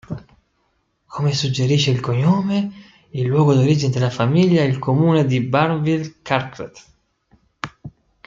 [1.05, 2.71] Come suggerisce il cognome,
[3.11, 6.85] il luogo d'origine della famiglia è il comune di Barneville-Carteret.